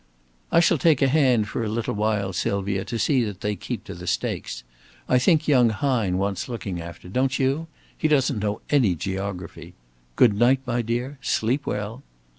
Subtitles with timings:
[0.51, 3.83] "I shall take a hand for a little while, Sylvia, to see that they keep
[3.83, 4.63] to the stakes.
[5.07, 7.67] I think young Hine wants looking after, don't you?
[7.95, 9.75] He doesn't know any geography.
[10.15, 11.19] Good night, my dear.
[11.21, 12.01] Sleep well!"